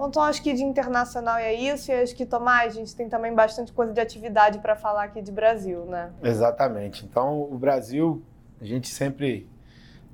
Então, 0.00 0.22
acho 0.22 0.42
que 0.42 0.52
de 0.52 0.62
internacional 0.62 1.38
é 1.38 1.52
isso, 1.52 1.90
e 1.90 1.94
acho 1.94 2.14
que, 2.14 2.24
Tomás, 2.24 2.72
a 2.72 2.76
gente 2.78 2.94
tem 2.94 3.08
também 3.08 3.34
bastante 3.34 3.72
coisa 3.72 3.92
de 3.92 4.00
atividade 4.00 4.58
para 4.58 4.76
falar 4.76 5.04
aqui 5.04 5.20
de 5.20 5.32
Brasil, 5.32 5.84
né? 5.84 6.12
Exatamente. 6.22 7.04
Então, 7.04 7.42
o 7.42 7.58
Brasil, 7.58 8.22
a 8.60 8.64
gente 8.64 8.88
sempre, 8.88 9.48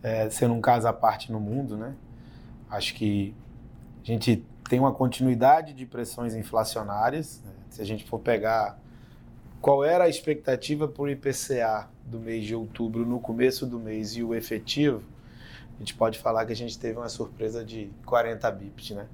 é, 0.02 0.30
sendo 0.30 0.54
um 0.54 0.60
caso 0.60 0.88
à 0.88 0.92
parte 0.92 1.30
no 1.30 1.38
mundo, 1.38 1.76
né? 1.76 1.94
Acho 2.70 2.94
que 2.94 3.34
a 4.02 4.06
gente 4.06 4.44
tem 4.68 4.80
uma 4.80 4.92
continuidade 4.92 5.72
de 5.72 5.86
pressões 5.86 6.34
inflacionárias. 6.34 7.42
Né? 7.44 7.52
Se 7.70 7.82
a 7.82 7.84
gente 7.84 8.04
for 8.04 8.18
pegar 8.18 8.78
qual 9.60 9.84
era 9.84 10.04
a 10.04 10.08
expectativa 10.08 10.88
por 10.88 11.08
IPCA 11.08 11.88
do 12.04 12.18
mês 12.18 12.44
de 12.44 12.54
outubro 12.54 13.06
no 13.06 13.18
começo 13.20 13.66
do 13.66 13.78
mês 13.78 14.16
e 14.16 14.22
o 14.22 14.34
efetivo, 14.34 15.02
a 15.76 15.78
gente 15.78 15.94
pode 15.94 16.18
falar 16.18 16.44
que 16.46 16.52
a 16.52 16.56
gente 16.56 16.78
teve 16.78 16.98
uma 16.98 17.08
surpresa 17.08 17.64
de 17.64 17.90
40 18.04 18.50
bips, 18.50 18.90
né? 18.90 19.06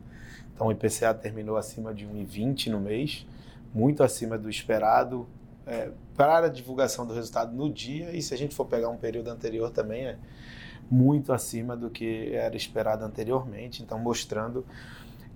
Então 0.54 0.66
o 0.66 0.72
IPCA 0.72 1.14
terminou 1.14 1.56
acima 1.56 1.94
de 1.94 2.06
1,20 2.06 2.68
no 2.68 2.80
mês, 2.80 3.26
muito 3.74 4.02
acima 4.02 4.36
do 4.36 4.50
esperado 4.50 5.26
é, 5.66 5.90
para 6.16 6.46
a 6.46 6.48
divulgação 6.48 7.06
do 7.06 7.14
resultado 7.14 7.54
no 7.54 7.72
dia. 7.72 8.14
E 8.14 8.20
se 8.20 8.34
a 8.34 8.36
gente 8.36 8.54
for 8.54 8.66
pegar 8.66 8.88
um 8.88 8.96
período 8.96 9.28
anterior 9.28 9.70
também 9.70 10.06
é 10.06 10.18
muito 10.90 11.32
acima 11.32 11.76
do 11.76 11.88
que 11.88 12.34
era 12.34 12.56
esperado 12.56 13.04
anteriormente. 13.04 13.82
Então 13.82 13.98
mostrando 13.98 14.64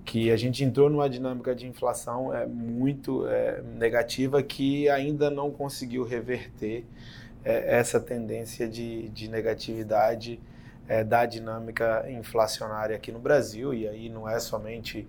que 0.05 0.31
a 0.31 0.37
gente 0.37 0.63
entrou 0.63 0.91
numa 0.91 1.09
dinâmica 1.09 1.55
de 1.55 1.67
inflação 1.67 2.35
é, 2.35 2.47
muito 2.47 3.27
é, 3.27 3.63
negativa 3.63 4.43
que 4.43 4.89
ainda 4.91 5.31
não 5.31 5.51
conseguiu 5.51 6.05
reverter 6.05 6.85
é, 7.45 7.79
essa 7.79 7.99
tendência 7.99 8.69
de, 8.69 9.09
de 9.09 9.29
negatividade 9.29 10.39
é, 10.89 11.03
da 11.03 11.27
dinâmica 11.27 12.05
inflacionária 12.11 12.97
aqui 12.97 13.11
no 13.11 13.19
Brasil, 13.19 13.73
e 13.73 13.89
aí 13.89 14.09
não 14.09 14.29
é 14.29 14.39
somente 14.39 15.09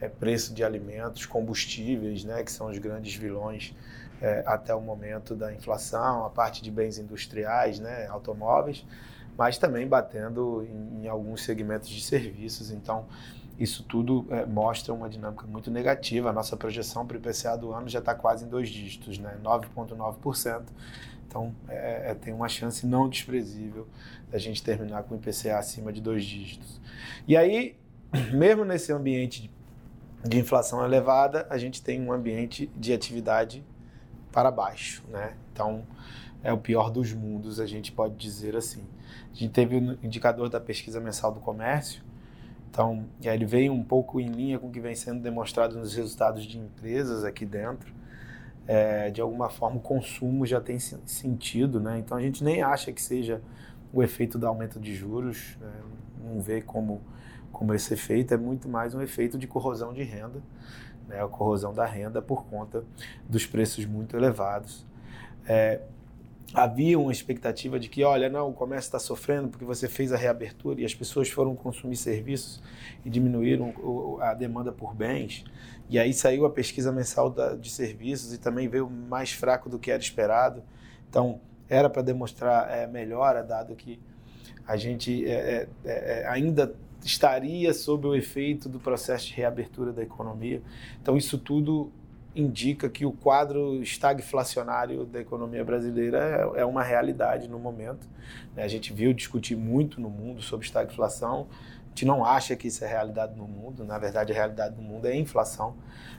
é, 0.00 0.08
preço 0.08 0.54
de 0.54 0.62
alimentos, 0.62 1.26
combustíveis, 1.26 2.24
né, 2.24 2.42
que 2.42 2.52
são 2.52 2.68
os 2.68 2.78
grandes 2.78 3.14
vilões 3.14 3.74
é, 4.20 4.42
até 4.46 4.74
o 4.74 4.80
momento 4.80 5.34
da 5.34 5.52
inflação, 5.52 6.24
a 6.24 6.30
parte 6.30 6.62
de 6.62 6.70
bens 6.70 6.98
industriais, 6.98 7.78
né, 7.78 8.06
automóveis, 8.06 8.84
mas 9.36 9.58
também 9.58 9.86
batendo 9.86 10.64
em, 10.64 11.04
em 11.04 11.08
alguns 11.08 11.42
segmentos 11.44 11.88
de 11.88 12.00
serviços. 12.00 12.70
Então, 12.70 13.06
isso 13.58 13.82
tudo 13.84 14.26
é, 14.30 14.44
mostra 14.44 14.92
uma 14.92 15.08
dinâmica 15.08 15.46
muito 15.46 15.70
negativa. 15.70 16.30
A 16.30 16.32
nossa 16.32 16.56
projeção 16.56 17.06
para 17.06 17.16
o 17.16 17.20
IPCA 17.20 17.56
do 17.56 17.72
ano 17.72 17.88
já 17.88 17.98
está 18.00 18.14
quase 18.14 18.44
em 18.44 18.48
dois 18.48 18.68
dígitos, 18.68 19.18
né? 19.18 19.38
9,9%. 19.42 20.62
Então, 21.26 21.54
é, 21.68 22.10
é, 22.10 22.14
tem 22.14 22.32
uma 22.32 22.48
chance 22.48 22.86
não 22.86 23.08
desprezível 23.08 23.86
da 24.30 24.38
gente 24.38 24.62
terminar 24.62 25.02
com 25.02 25.14
o 25.14 25.18
IPCA 25.18 25.58
acima 25.58 25.92
de 25.92 26.00
dois 26.00 26.24
dígitos. 26.24 26.80
E 27.26 27.36
aí, 27.36 27.76
mesmo 28.32 28.64
nesse 28.64 28.92
ambiente 28.92 29.50
de 30.24 30.38
inflação 30.38 30.84
elevada, 30.84 31.46
a 31.50 31.58
gente 31.58 31.82
tem 31.82 32.00
um 32.00 32.12
ambiente 32.12 32.70
de 32.76 32.92
atividade 32.92 33.64
para 34.32 34.50
baixo, 34.50 35.02
né? 35.08 35.34
Então, 35.52 35.84
é 36.42 36.52
o 36.52 36.58
pior 36.58 36.90
dos 36.90 37.12
mundos, 37.12 37.58
a 37.58 37.66
gente 37.66 37.90
pode 37.90 38.14
dizer 38.14 38.56
assim. 38.56 38.84
A 39.32 39.34
gente 39.34 39.52
teve 39.52 39.76
o 39.76 39.98
indicador 40.02 40.48
da 40.48 40.60
pesquisa 40.60 41.00
mensal 41.00 41.32
do 41.32 41.40
comércio, 41.40 42.02
então 42.70 43.06
ele 43.22 43.44
veio 43.44 43.72
um 43.72 43.82
pouco 43.82 44.20
em 44.20 44.28
linha 44.28 44.58
com 44.58 44.68
o 44.68 44.70
que 44.70 44.80
vem 44.80 44.94
sendo 44.94 45.20
demonstrado 45.22 45.78
nos 45.78 45.94
resultados 45.94 46.44
de 46.44 46.58
empresas 46.58 47.24
aqui 47.24 47.44
dentro 47.46 47.92
é, 48.66 49.10
de 49.10 49.20
alguma 49.20 49.48
forma 49.48 49.76
o 49.76 49.80
consumo 49.80 50.44
já 50.44 50.60
tem 50.60 50.78
sentido, 50.78 51.80
né? 51.80 51.98
Então 51.98 52.16
a 52.16 52.20
gente 52.20 52.42
nem 52.42 52.62
acha 52.62 52.92
que 52.92 53.00
seja 53.00 53.40
o 53.92 54.02
efeito 54.02 54.38
do 54.38 54.46
aumento 54.46 54.80
de 54.80 54.94
juros, 54.94 55.56
né? 55.60 55.72
não 56.24 56.40
vê 56.40 56.60
como, 56.60 57.00
como 57.52 57.72
esse 57.72 57.94
efeito, 57.94 58.34
é 58.34 58.36
muito 58.36 58.68
mais 58.68 58.94
um 58.94 59.00
efeito 59.00 59.38
de 59.38 59.46
corrosão 59.46 59.92
de 59.92 60.02
renda, 60.02 60.42
né? 61.08 61.22
a 61.22 61.28
corrosão 61.28 61.72
da 61.72 61.86
renda 61.86 62.20
por 62.20 62.44
conta 62.46 62.84
dos 63.28 63.46
preços 63.46 63.84
muito 63.86 64.16
elevados. 64.16 64.84
É, 65.46 65.80
havia 66.54 66.98
uma 66.98 67.12
expectativa 67.12 67.78
de 67.78 67.88
que, 67.88 68.04
olha, 68.04 68.28
não, 68.28 68.50
o 68.50 68.52
comércio 68.52 68.88
está 68.88 68.98
sofrendo 68.98 69.48
porque 69.48 69.64
você 69.64 69.88
fez 69.88 70.12
a 70.12 70.16
reabertura 70.16 70.80
e 70.80 70.84
as 70.84 70.94
pessoas 70.94 71.28
foram 71.28 71.54
consumir 71.54 71.96
serviços 71.96 72.62
e 73.04 73.10
diminuíram 73.10 74.18
a 74.20 74.32
demanda 74.34 74.72
por 74.72 74.94
bens. 74.94 75.44
E 75.88 75.98
aí 75.98 76.12
saiu 76.12 76.46
a 76.46 76.50
pesquisa 76.50 76.90
mensal 76.90 77.34
de 77.60 77.70
serviços 77.70 78.32
e 78.32 78.38
também 78.38 78.68
veio 78.68 78.88
mais 78.88 79.32
fraco 79.32 79.68
do 79.68 79.78
que 79.78 79.90
era 79.90 80.00
esperado. 80.00 80.62
Então, 81.08 81.40
era 81.68 81.90
para 81.90 82.02
demonstrar 82.02 82.70
é, 82.70 82.86
melhora, 82.86 83.42
dado 83.42 83.74
que 83.74 84.00
a 84.66 84.76
gente 84.76 85.28
é, 85.28 85.68
é, 85.84 86.26
ainda 86.28 86.74
estaria 87.04 87.72
sob 87.72 88.06
o 88.06 88.14
efeito 88.14 88.68
do 88.68 88.80
processo 88.80 89.26
de 89.26 89.34
reabertura 89.34 89.92
da 89.92 90.02
economia. 90.02 90.60
Então, 91.00 91.16
isso 91.16 91.38
tudo 91.38 91.92
indica 92.36 92.88
que 92.88 93.06
o 93.06 93.12
quadro 93.12 93.82
estagflacionário 93.82 95.04
da 95.04 95.20
economia 95.20 95.64
brasileira 95.64 96.52
é, 96.54 96.60
é 96.60 96.64
uma 96.64 96.82
realidade 96.82 97.48
no 97.48 97.58
momento. 97.58 98.06
Né? 98.54 98.62
A 98.62 98.68
gente 98.68 98.92
viu 98.92 99.12
discutir 99.12 99.56
muito 99.56 100.00
no 100.00 100.10
mundo 100.10 100.42
sobre 100.42 100.66
estagflação. 100.66 101.48
A 101.84 101.88
gente 101.88 102.04
não 102.04 102.24
acha 102.24 102.54
que 102.54 102.68
isso 102.68 102.84
é 102.84 102.88
realidade 102.88 103.34
no 103.34 103.48
mundo. 103.48 103.84
Na 103.84 103.98
verdade, 103.98 104.32
a 104.32 104.34
realidade 104.34 104.76
no 104.76 104.82
mundo 104.82 105.06
é 105.06 105.16
inflação. 105.16 105.76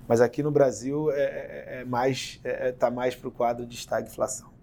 Mas 0.07 0.19
aqui 0.19 0.41
no 0.41 0.49
Brasil 0.49 1.11
é, 1.11 1.21
é, 1.21 1.81
é 1.81 1.85
mais 1.85 2.39
está 2.43 2.49
é, 2.49 2.71
tá 2.71 2.91
mais 2.91 3.15
para 3.15 3.27
o 3.27 3.31
quadro 3.31 3.65
de 3.65 3.75
estagflação. 3.75 4.57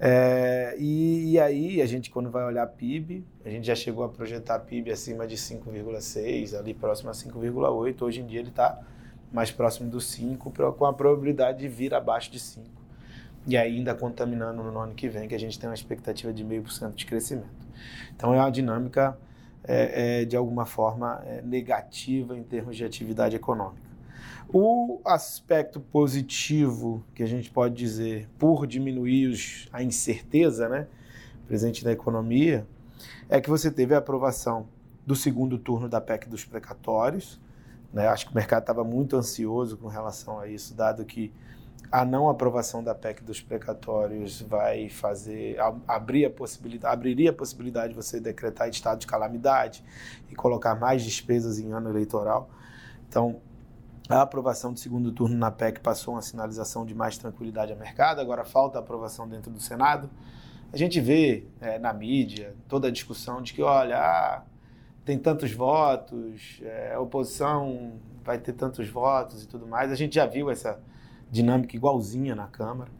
É, 0.00 0.76
e, 0.78 1.32
e, 1.32 1.40
aí, 1.40 1.82
a 1.82 1.86
gente, 1.86 2.08
quando 2.08 2.30
vai 2.30 2.44
olhar 2.44 2.64
PIB, 2.68 3.24
a 3.44 3.50
gente 3.50 3.66
já 3.66 3.74
chegou 3.74 4.04
a 4.04 4.08
projetar 4.08 4.60
PIB 4.60 4.92
acima 4.92 5.26
de 5.26 5.36
5,6, 5.36 6.56
ali 6.56 6.72
próximo 6.72 7.10
a 7.10 7.12
5,8. 7.12 8.02
Hoje 8.02 8.20
em 8.20 8.26
dia 8.26 8.38
ele 8.38 8.50
está 8.50 8.80
mais 9.32 9.50
próximo 9.50 9.90
do 9.90 10.00
5, 10.00 10.52
com 10.76 10.84
a 10.86 10.92
probabilidade 10.92 11.58
de 11.58 11.68
vir 11.68 11.94
abaixo 11.94 12.30
de 12.30 12.40
5. 12.40 12.66
E 13.46 13.56
ainda 13.56 13.94
contaminando 13.94 14.62
no 14.62 14.78
ano 14.78 14.94
que 14.94 15.08
vem, 15.08 15.28
que 15.28 15.34
a 15.34 15.38
gente 15.38 15.58
tem 15.58 15.68
uma 15.68 15.74
expectativa 15.74 16.32
de 16.32 16.44
0,5% 16.44 16.94
de 16.94 17.06
crescimento. 17.06 17.68
Então 18.14 18.34
é 18.34 18.38
uma 18.38 18.50
dinâmica, 18.50 19.18
é, 19.64 20.20
é, 20.20 20.24
de 20.24 20.36
alguma 20.36 20.66
forma, 20.66 21.22
é, 21.24 21.42
negativa 21.42 22.36
em 22.36 22.42
termos 22.42 22.76
de 22.76 22.84
atividade 22.84 23.36
econômica. 23.36 23.88
O 24.52 25.00
aspecto 25.04 25.78
positivo 25.78 27.04
que 27.14 27.22
a 27.22 27.26
gente 27.26 27.50
pode 27.50 27.74
dizer, 27.74 28.28
por 28.38 28.66
diminuir 28.66 29.28
os, 29.28 29.68
a 29.72 29.82
incerteza 29.82 30.68
né, 30.68 30.86
presente 31.46 31.84
na 31.84 31.92
economia, 31.92 32.66
é 33.28 33.40
que 33.40 33.50
você 33.50 33.70
teve 33.70 33.94
a 33.94 33.98
aprovação 33.98 34.66
do 35.06 35.14
segundo 35.14 35.58
turno 35.58 35.88
da 35.88 36.00
PEC 36.00 36.28
dos 36.28 36.44
precatórios, 36.44 37.40
né? 37.92 38.08
Acho 38.08 38.26
que 38.26 38.32
o 38.32 38.34
mercado 38.34 38.62
estava 38.62 38.84
muito 38.84 39.16
ansioso 39.16 39.76
com 39.76 39.88
relação 39.88 40.38
a 40.38 40.48
isso, 40.48 40.74
dado 40.74 41.04
que 41.04 41.32
a 41.90 42.04
não 42.04 42.28
aprovação 42.28 42.84
da 42.84 42.94
PEC 42.94 43.22
dos 43.22 43.40
precatórios 43.40 44.42
vai 44.42 44.90
fazer 44.90 45.56
abrir 45.86 46.26
a 46.26 46.30
possibilidade, 46.30 46.92
abriria 46.92 47.30
a 47.30 47.32
possibilidade 47.32 47.90
de 47.90 47.94
você 47.94 48.20
decretar 48.20 48.68
estado 48.68 48.98
de 48.98 49.06
calamidade 49.06 49.82
e 50.30 50.34
colocar 50.34 50.74
mais 50.74 51.02
despesas 51.02 51.58
em 51.58 51.72
ano 51.72 51.88
eleitoral. 51.88 52.50
Então, 53.08 53.40
a 54.08 54.22
aprovação 54.22 54.72
do 54.72 54.78
segundo 54.78 55.12
turno 55.12 55.36
na 55.36 55.50
PEC 55.50 55.80
passou 55.80 56.14
uma 56.14 56.22
sinalização 56.22 56.84
de 56.84 56.94
mais 56.94 57.16
tranquilidade 57.16 57.72
ao 57.72 57.78
mercado, 57.78 58.20
agora 58.20 58.44
falta 58.44 58.78
a 58.78 58.80
aprovação 58.80 59.26
dentro 59.28 59.50
do 59.50 59.60
Senado. 59.60 60.10
A 60.70 60.76
gente 60.76 61.00
vê 61.00 61.46
é, 61.60 61.78
na 61.78 61.92
mídia 61.94 62.54
toda 62.68 62.88
a 62.88 62.90
discussão 62.90 63.40
de 63.40 63.54
que, 63.54 63.62
olha, 63.62 63.98
ah, 63.98 64.42
tem 65.08 65.18
tantos 65.18 65.52
votos, 65.52 66.60
é, 66.62 66.92
a 66.92 67.00
oposição 67.00 67.94
vai 68.22 68.36
ter 68.36 68.52
tantos 68.52 68.90
votos 68.90 69.42
e 69.42 69.48
tudo 69.48 69.66
mais. 69.66 69.90
A 69.90 69.94
gente 69.94 70.16
já 70.16 70.26
viu 70.26 70.50
essa 70.50 70.78
dinâmica 71.30 71.74
igualzinha 71.74 72.34
na 72.34 72.46
Câmara. 72.46 72.90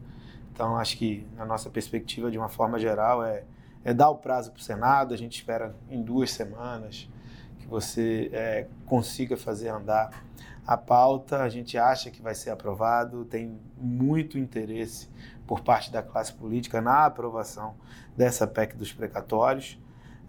Então, 0.50 0.78
acho 0.78 0.96
que, 0.96 1.26
na 1.36 1.44
nossa 1.44 1.68
perspectiva, 1.68 2.30
de 2.30 2.38
uma 2.38 2.48
forma 2.48 2.78
geral, 2.78 3.22
é, 3.22 3.44
é 3.84 3.92
dar 3.92 4.08
o 4.08 4.16
prazo 4.16 4.52
para 4.52 4.58
o 4.58 4.62
Senado. 4.62 5.12
A 5.12 5.18
gente 5.18 5.34
espera 5.34 5.76
em 5.90 6.02
duas 6.02 6.30
semanas 6.30 7.10
que 7.58 7.66
você 7.66 8.30
é, 8.32 8.66
consiga 8.86 9.36
fazer 9.36 9.68
andar 9.68 10.24
a 10.66 10.78
pauta. 10.78 11.42
A 11.42 11.48
gente 11.50 11.76
acha 11.76 12.10
que 12.10 12.22
vai 12.22 12.34
ser 12.34 12.48
aprovado, 12.48 13.26
tem 13.26 13.60
muito 13.76 14.38
interesse 14.38 15.10
por 15.46 15.60
parte 15.60 15.92
da 15.92 16.02
classe 16.02 16.32
política 16.32 16.80
na 16.80 17.04
aprovação 17.04 17.74
dessa 18.16 18.46
PEC 18.46 18.78
dos 18.78 18.94
precatórios. 18.94 19.78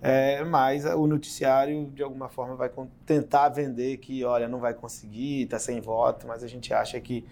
É, 0.02 0.44
mas 0.46 0.86
o 0.86 1.06
noticiário, 1.06 1.88
de 1.94 2.02
alguma 2.02 2.30
forma, 2.30 2.56
vai 2.56 2.72
tentar 3.06 3.50
vender 3.50 3.98
que, 3.98 4.24
olha, 4.24 4.48
não 4.48 4.60
vai 4.60 4.74
conseguir, 4.74 5.44
está 5.44 5.60
sem 5.60 5.82
voto, 5.82 6.26
mas 6.26 6.42
a 6.42 6.48
gente 6.48 6.74
acha 6.74 7.00
que, 7.02 7.26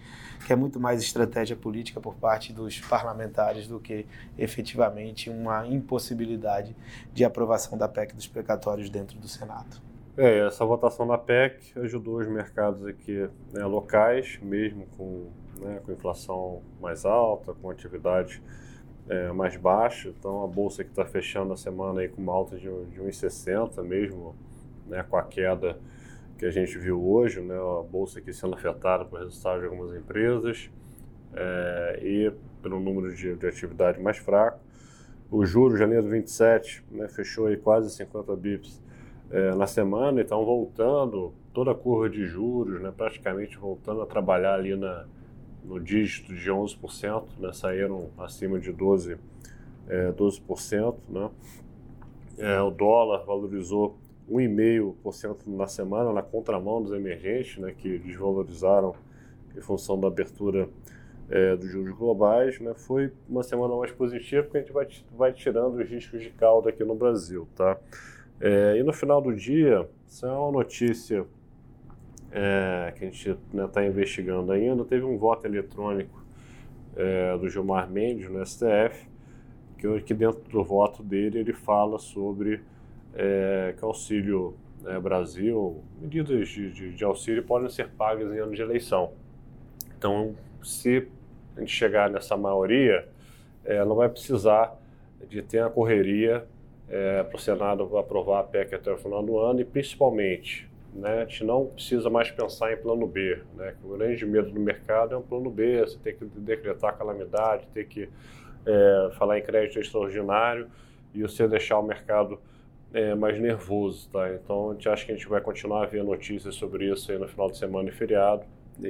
que 0.46 0.52
é 0.52 0.56
muito 0.56 0.78
mais 0.78 1.00
estratégia 1.00 1.56
política 1.56 1.98
por 1.98 2.14
parte 2.16 2.52
dos 2.52 2.78
parlamentares 2.80 3.66
do 3.66 3.80
que 3.80 4.06
efetivamente 4.36 5.30
uma 5.30 5.66
impossibilidade 5.66 6.76
de 7.12 7.24
aprovação 7.24 7.78
da 7.78 7.88
PEC 7.88 8.14
dos 8.14 8.26
precatórios 8.26 8.90
dentro 8.90 9.18
do 9.18 9.28
Senado. 9.28 9.80
É, 10.14 10.46
essa 10.46 10.64
votação 10.64 11.06
da 11.06 11.16
PEC 11.16 11.78
ajudou 11.78 12.18
os 12.18 12.26
mercados 12.26 12.84
aqui 12.84 13.30
né, 13.52 13.64
locais, 13.64 14.38
mesmo 14.42 14.86
com, 14.96 15.28
né, 15.60 15.80
com 15.86 15.92
inflação 15.92 16.60
mais 16.80 17.06
alta, 17.06 17.54
com 17.54 17.70
atividade 17.70 18.42
é, 19.08 19.32
mais 19.32 19.56
baixo, 19.56 20.14
então 20.18 20.44
a 20.44 20.46
bolsa 20.46 20.84
que 20.84 20.90
está 20.90 21.04
fechando 21.04 21.52
a 21.52 21.56
semana 21.56 22.00
aí 22.00 22.08
com 22.08 22.20
uma 22.20 22.32
alta 22.32 22.56
de, 22.56 22.64
de 22.64 23.00
1,60 23.00 23.82
mesmo, 23.82 24.36
né, 24.86 25.04
com 25.08 25.16
a 25.16 25.22
queda 25.22 25.78
que 26.38 26.44
a 26.44 26.50
gente 26.50 26.78
viu 26.78 27.04
hoje, 27.04 27.40
né, 27.40 27.54
a 27.54 27.82
bolsa 27.82 28.18
aqui 28.18 28.32
sendo 28.32 28.54
afetada 28.54 29.04
por 29.04 29.18
resultados 29.18 29.60
de 29.60 29.66
algumas 29.66 29.96
empresas 29.96 30.70
é, 31.34 32.00
e 32.02 32.32
pelo 32.62 32.78
número 32.78 33.14
de, 33.14 33.34
de, 33.34 33.46
atividade 33.46 34.00
mais 34.00 34.18
fraco. 34.18 34.60
O 35.30 35.44
juro 35.44 35.76
janeiro 35.76 36.06
27 36.08 36.84
né, 36.90 37.08
fechou 37.08 37.46
aí 37.46 37.56
quase 37.56 37.90
50 37.90 38.36
bips 38.36 38.82
é, 39.30 39.54
na 39.54 39.66
semana, 39.66 40.20
então 40.20 40.44
voltando 40.44 41.34
toda 41.52 41.72
a 41.72 41.74
curva 41.74 42.08
de 42.08 42.24
juros, 42.24 42.80
né, 42.80 42.92
praticamente 42.96 43.58
voltando 43.58 44.00
a 44.00 44.06
trabalhar 44.06 44.54
ali 44.54 44.76
na, 44.76 45.06
no 45.68 45.78
dígito 45.78 46.34
de 46.34 46.50
11%, 46.50 47.24
né, 47.38 47.52
saíram 47.52 48.08
acima 48.16 48.58
de 48.58 48.72
12%, 48.72 49.18
é, 49.86 50.10
12% 50.12 50.96
né? 51.08 51.30
É, 52.38 52.60
o 52.60 52.70
dólar 52.70 53.24
valorizou 53.24 53.98
1,5% 54.30 55.46
na 55.46 55.66
semana, 55.66 56.12
na 56.12 56.22
contramão 56.22 56.82
dos 56.82 56.92
emergentes, 56.92 57.58
né, 57.58 57.74
que 57.76 57.98
desvalorizaram 57.98 58.94
em 59.56 59.60
função 59.60 59.98
da 59.98 60.06
abertura 60.06 60.68
é, 61.28 61.56
dos 61.56 61.68
juros 61.68 61.96
globais. 61.96 62.60
Né, 62.60 62.74
foi 62.74 63.12
uma 63.28 63.42
semana 63.42 63.74
mais 63.76 63.90
positiva, 63.90 64.44
porque 64.44 64.58
a 64.58 64.60
gente 64.60 64.72
vai, 64.72 64.86
vai 65.16 65.32
tirando 65.32 65.74
os 65.74 65.88
riscos 65.88 66.20
de 66.20 66.30
cauda 66.30 66.70
aqui 66.70 66.84
no 66.84 66.94
Brasil. 66.94 67.48
Tá? 67.56 67.76
É, 68.40 68.76
e 68.78 68.82
no 68.84 68.92
final 68.92 69.20
do 69.20 69.34
dia, 69.34 69.88
isso 70.06 70.24
é 70.24 70.30
uma 70.30 70.52
notícia 70.52 71.26
é, 72.38 72.92
que 72.92 73.04
a 73.04 73.08
gente 73.08 73.30
está 73.30 73.40
né, 73.52 73.66
tá 73.66 73.84
investigando 73.84 74.52
ainda, 74.52 74.84
teve 74.84 75.04
um 75.04 75.18
voto 75.18 75.44
eletrônico 75.44 76.22
é, 76.96 77.36
do 77.36 77.48
Gilmar 77.48 77.90
Mendes 77.90 78.30
no 78.30 78.44
STF, 78.46 79.08
que, 79.76 80.00
que, 80.02 80.14
dentro 80.14 80.40
do 80.48 80.62
voto 80.62 81.02
dele 81.02 81.40
ele 81.40 81.52
fala 81.52 81.98
sobre 81.98 82.60
é, 83.14 83.74
que 83.76 83.84
auxílio 83.84 84.54
né, 84.82 85.00
Brasil, 85.00 85.82
medidas 86.00 86.48
de, 86.48 86.70
de, 86.70 86.92
de, 86.92 87.04
auxílio 87.04 87.42
podem 87.42 87.68
ser 87.68 87.88
pagas 87.88 88.32
em 88.32 88.38
ano 88.38 88.54
de 88.54 88.62
eleição. 88.62 89.12
Então, 89.96 90.36
se 90.62 91.08
a 91.56 91.60
gente 91.60 91.72
chegar 91.72 92.08
nessa 92.08 92.36
maioria, 92.36 93.08
é, 93.64 93.84
não 93.84 93.96
vai 93.96 94.08
precisar 94.08 94.76
de 95.28 95.42
ter 95.42 95.60
a 95.60 95.68
correria 95.68 96.46
é, 96.88 97.24
para 97.24 97.36
o 97.36 97.40
Senado 97.40 97.98
aprovar 97.98 98.40
a 98.40 98.44
PEC 98.44 98.76
até 98.76 98.92
o 98.92 98.96
final 98.96 99.24
do 99.24 99.38
ano 99.40 99.60
e, 99.60 99.64
principalmente, 99.64 100.67
né? 100.98 101.22
A 101.22 101.24
gente 101.24 101.44
não 101.44 101.66
precisa 101.66 102.10
mais 102.10 102.30
pensar 102.30 102.72
em 102.72 102.76
plano 102.76 103.06
B. 103.06 103.40
Né? 103.54 103.74
O 103.82 103.96
grande 103.96 104.26
medo 104.26 104.50
do 104.50 104.60
mercado 104.60 105.14
é 105.14 105.18
um 105.18 105.22
plano 105.22 105.50
B, 105.50 105.80
você 105.80 105.98
tem 105.98 106.14
que 106.14 106.24
decretar 106.24 106.96
calamidade, 106.96 107.66
ter 107.72 107.86
que 107.86 108.08
é, 108.66 109.10
falar 109.16 109.38
em 109.38 109.42
crédito 109.42 109.78
extraordinário 109.78 110.68
e 111.14 111.22
você 111.22 111.46
deixar 111.46 111.78
o 111.78 111.82
mercado 111.82 112.40
é, 112.92 113.14
mais 113.14 113.38
nervoso, 113.40 114.08
tá? 114.10 114.32
Então 114.34 114.70
a 114.70 114.72
gente 114.74 114.88
acha 114.88 115.06
que 115.06 115.12
a 115.12 115.14
gente 115.14 115.28
vai 115.28 115.40
continuar 115.40 115.84
a 115.84 115.86
ver 115.86 116.02
notícias 116.02 116.54
sobre 116.54 116.90
isso 116.90 117.16
no 117.18 117.28
final 117.28 117.50
de 117.50 117.56
semana 117.58 117.88
e 117.88 117.92
feriado 117.92 118.44
e, 118.80 118.88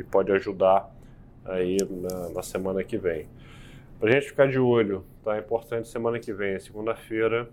e 0.00 0.04
pode 0.10 0.30
ajudar 0.32 0.90
aí 1.44 1.76
na, 1.90 2.28
na 2.30 2.42
semana 2.42 2.84
que 2.84 2.98
vem. 2.98 3.26
Para 3.98 4.10
a 4.10 4.12
gente 4.12 4.28
ficar 4.28 4.48
de 4.48 4.58
olho, 4.58 5.04
tá? 5.24 5.36
É 5.36 5.40
importante 5.40 5.88
semana 5.88 6.18
que 6.18 6.32
vem, 6.32 6.58
segunda-feira, 6.58 7.48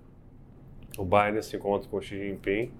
o 0.98 1.04
Biden 1.04 1.42
se 1.42 1.56
encontra 1.56 1.90
com 1.90 1.98
o 1.98 2.02
Xi 2.02 2.18
Jinping. 2.18 2.72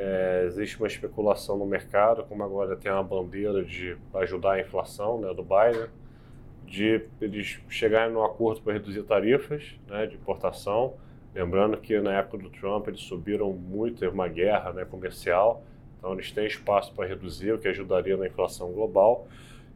É, 0.00 0.44
existe 0.46 0.78
uma 0.78 0.86
especulação 0.86 1.58
no 1.58 1.66
mercado, 1.66 2.22
como 2.22 2.44
agora 2.44 2.76
tem 2.76 2.90
uma 2.92 3.02
bandeira 3.02 3.64
de 3.64 3.96
ajudar 4.14 4.52
a 4.52 4.60
inflação 4.60 5.20
né, 5.20 5.34
do 5.34 5.42
Biden, 5.42 5.88
de 6.64 7.04
eles 7.20 7.58
chegarem 7.68 8.14
num 8.14 8.22
acordo 8.22 8.60
para 8.60 8.74
reduzir 8.74 9.02
tarifas 9.02 9.74
né, 9.88 10.06
de 10.06 10.14
importação. 10.14 10.94
Lembrando 11.34 11.76
que 11.78 11.98
na 11.98 12.12
época 12.12 12.38
do 12.38 12.48
Trump 12.48 12.86
eles 12.86 13.00
subiram 13.00 13.52
muito, 13.52 13.98
teve 13.98 14.14
uma 14.14 14.28
guerra 14.28 14.72
né, 14.72 14.84
comercial, 14.84 15.64
então 15.98 16.12
eles 16.12 16.30
têm 16.30 16.46
espaço 16.46 16.94
para 16.94 17.04
reduzir, 17.04 17.50
o 17.50 17.58
que 17.58 17.66
ajudaria 17.66 18.16
na 18.16 18.28
inflação 18.28 18.70
global. 18.70 19.26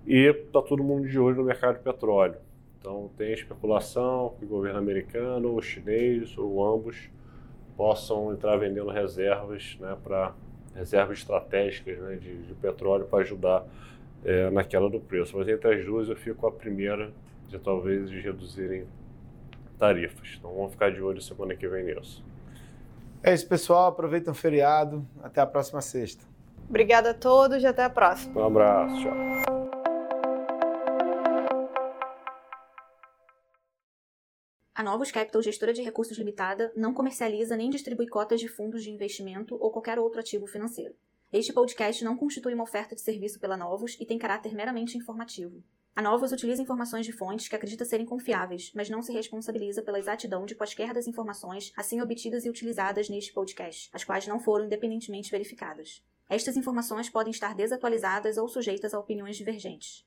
E 0.06 0.28
está 0.28 0.62
todo 0.62 0.84
mundo 0.84 1.08
de 1.08 1.18
olho 1.18 1.38
no 1.38 1.44
mercado 1.44 1.78
de 1.78 1.82
petróleo. 1.82 2.36
Então 2.78 3.10
tem 3.16 3.32
especulação 3.32 4.36
que 4.38 4.44
o 4.44 4.48
governo 4.48 4.78
americano, 4.78 5.56
o 5.56 5.60
chinês 5.60 6.38
ou 6.38 6.64
ambos 6.64 7.10
possam 7.76 8.32
entrar 8.32 8.56
vendendo 8.56 8.90
reservas 8.90 9.76
né, 9.80 9.96
para 10.02 10.34
reservas 10.74 11.18
estratégicas 11.18 11.98
né, 11.98 12.16
de, 12.16 12.42
de 12.42 12.54
petróleo 12.54 13.04
para 13.04 13.20
ajudar 13.20 13.64
é, 14.24 14.50
na 14.50 14.64
queda 14.64 14.88
do 14.88 15.00
preço. 15.00 15.36
Mas 15.36 15.48
entre 15.48 15.74
as 15.74 15.84
duas 15.84 16.08
eu 16.08 16.16
fico 16.16 16.36
com 16.36 16.46
a 16.46 16.52
primeira 16.52 17.10
de 17.48 17.58
talvez 17.58 18.10
de 18.10 18.20
reduzirem 18.20 18.86
tarifas. 19.78 20.36
Então 20.38 20.52
vamos 20.54 20.72
ficar 20.72 20.90
de 20.90 21.02
olho 21.02 21.20
semana 21.20 21.54
que 21.54 21.66
vem 21.68 21.84
nisso. 21.84 22.24
É 23.22 23.32
isso, 23.32 23.48
pessoal. 23.48 23.88
Aproveitem 23.88 24.30
o 24.30 24.34
feriado. 24.34 25.06
Até 25.22 25.40
a 25.40 25.46
próxima 25.46 25.80
sexta. 25.80 26.24
Obrigada 26.68 27.10
a 27.10 27.14
todos 27.14 27.62
e 27.62 27.66
até 27.66 27.84
a 27.84 27.90
próxima. 27.90 28.40
Um 28.40 28.46
abraço. 28.46 29.02
Tchau. 29.02 29.51
A 34.74 34.82
Novos 34.82 35.10
Capital, 35.10 35.42
gestora 35.42 35.74
de 35.74 35.82
recursos 35.82 36.16
limitada, 36.16 36.72
não 36.74 36.94
comercializa 36.94 37.54
nem 37.58 37.68
distribui 37.68 38.06
cotas 38.08 38.40
de 38.40 38.48
fundos 38.48 38.82
de 38.82 38.90
investimento 38.90 39.54
ou 39.60 39.70
qualquer 39.70 39.98
outro 39.98 40.18
ativo 40.18 40.46
financeiro. 40.46 40.94
Este 41.30 41.52
podcast 41.52 42.02
não 42.02 42.16
constitui 42.16 42.54
uma 42.54 42.62
oferta 42.62 42.94
de 42.94 43.02
serviço 43.02 43.38
pela 43.38 43.54
Novos 43.54 43.98
e 44.00 44.06
tem 44.06 44.18
caráter 44.18 44.54
meramente 44.54 44.96
informativo. 44.96 45.62
A 45.94 46.00
Novos 46.00 46.32
utiliza 46.32 46.62
informações 46.62 47.04
de 47.04 47.12
fontes 47.12 47.48
que 47.48 47.54
acredita 47.54 47.84
serem 47.84 48.06
confiáveis, 48.06 48.72
mas 48.74 48.88
não 48.88 49.02
se 49.02 49.12
responsabiliza 49.12 49.82
pela 49.82 49.98
exatidão 49.98 50.46
de 50.46 50.54
quaisquer 50.54 50.94
das 50.94 51.06
informações 51.06 51.70
assim 51.76 52.00
obtidas 52.00 52.46
e 52.46 52.48
utilizadas 52.48 53.10
neste 53.10 53.30
podcast, 53.30 53.90
as 53.92 54.04
quais 54.04 54.26
não 54.26 54.40
foram 54.40 54.64
independentemente 54.64 55.30
verificadas. 55.30 56.02
Estas 56.30 56.56
informações 56.56 57.10
podem 57.10 57.30
estar 57.30 57.54
desatualizadas 57.54 58.38
ou 58.38 58.48
sujeitas 58.48 58.94
a 58.94 58.98
opiniões 58.98 59.36
divergentes. 59.36 60.06